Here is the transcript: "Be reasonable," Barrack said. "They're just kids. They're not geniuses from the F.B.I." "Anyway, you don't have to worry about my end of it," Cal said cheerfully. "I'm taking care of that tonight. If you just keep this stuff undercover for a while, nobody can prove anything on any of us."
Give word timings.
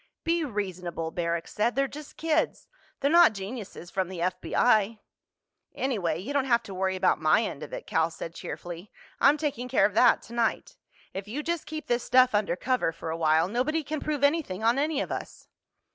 "Be 0.23 0.43
reasonable," 0.43 1.11
Barrack 1.11 1.47
said. 1.47 1.75
"They're 1.75 1.87
just 1.87 2.17
kids. 2.17 2.67
They're 3.01 3.11
not 3.11 3.33
geniuses 3.33 3.91
from 3.91 4.07
the 4.09 4.19
F.B.I." 4.19 4.97
"Anyway, 5.75 6.17
you 6.17 6.33
don't 6.33 6.45
have 6.45 6.63
to 6.63 6.73
worry 6.73 6.95
about 6.95 7.21
my 7.21 7.43
end 7.43 7.61
of 7.61 7.71
it," 7.71 7.85
Cal 7.85 8.09
said 8.09 8.33
cheerfully. 8.33 8.91
"I'm 9.19 9.37
taking 9.37 9.69
care 9.69 9.85
of 9.85 9.93
that 9.93 10.23
tonight. 10.23 10.75
If 11.13 11.27
you 11.27 11.43
just 11.43 11.67
keep 11.67 11.85
this 11.85 12.03
stuff 12.03 12.33
undercover 12.33 12.91
for 12.91 13.11
a 13.11 13.15
while, 13.15 13.47
nobody 13.47 13.83
can 13.83 13.99
prove 13.99 14.23
anything 14.23 14.63
on 14.63 14.79
any 14.79 15.01
of 15.01 15.11
us." 15.11 15.47